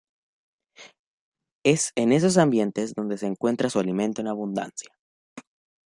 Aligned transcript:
Es 1.63 1.91
en 1.95 2.11
esos 2.11 2.39
ambientes 2.39 2.95
donde 2.95 3.19
encuentra 3.23 3.69
su 3.69 3.77
alimento 3.77 4.19
en 4.21 4.29
abundancia. 4.29 4.89